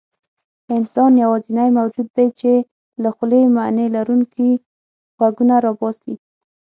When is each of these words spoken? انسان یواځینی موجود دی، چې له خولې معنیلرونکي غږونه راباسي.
انسان 0.75 1.11
یواځینی 1.23 1.69
موجود 1.77 2.07
دی، 2.17 2.27
چې 2.39 2.51
له 3.03 3.09
خولې 3.15 3.41
معنیلرونکي 3.57 4.49
غږونه 5.19 5.55
راباسي. 5.65 6.13